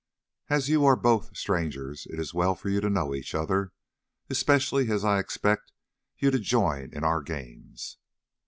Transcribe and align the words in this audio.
"As 0.49 0.67
you 0.67 0.83
are 0.85 0.95
both 0.95 1.37
strangers, 1.37 2.07
it 2.09 2.19
is 2.19 2.33
well 2.33 2.55
for 2.55 2.69
you 2.69 2.81
to 2.81 2.89
know 2.89 3.13
each 3.13 3.35
other, 3.35 3.71
especially 4.31 4.89
as 4.89 5.05
I 5.05 5.19
expect 5.19 5.71
you 6.17 6.31
to 6.31 6.39
join 6.39 6.91
in 6.91 7.03
our 7.03 7.21
games." 7.21 7.99